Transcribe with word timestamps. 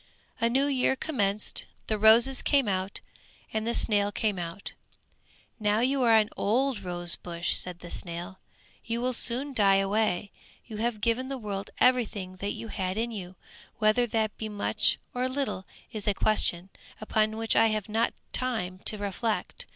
A 0.39 0.49
new 0.49 0.65
year 0.65 0.95
commenced; 0.95 1.67
the 1.85 1.99
roses 1.99 2.41
came 2.41 2.67
out, 2.67 3.01
and 3.53 3.67
the 3.67 3.75
snail 3.75 4.11
came 4.11 4.39
out. 4.39 4.73
"Now 5.59 5.81
you 5.81 6.01
are 6.01 6.15
an 6.15 6.31
old 6.35 6.79
rose 6.79 7.15
bush," 7.15 7.53
said 7.55 7.81
the 7.81 7.91
snail, 7.91 8.39
"you 8.83 8.99
will 8.99 9.13
soon 9.13 9.53
die 9.53 9.75
away. 9.75 10.31
You 10.65 10.77
have 10.77 11.01
given 11.01 11.27
the 11.27 11.37
world 11.37 11.69
everything 11.77 12.37
that 12.37 12.53
you 12.53 12.69
had 12.69 12.97
in 12.97 13.11
you; 13.11 13.35
whether 13.77 14.07
that 14.07 14.35
be 14.39 14.49
much 14.49 14.97
or 15.13 15.29
little 15.29 15.67
is 15.91 16.07
a 16.07 16.15
question, 16.15 16.71
upon 16.99 17.37
which 17.37 17.55
I 17.55 17.67
have 17.67 17.87
not 17.87 18.15
time 18.33 18.79
to 18.85 18.97
reflect. 18.97 19.67